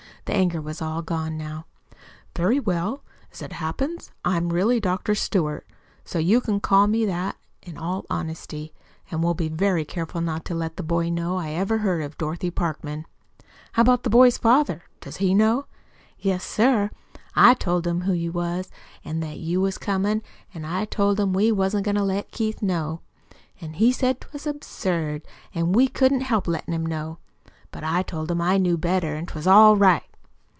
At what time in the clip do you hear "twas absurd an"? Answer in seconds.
24.21-25.73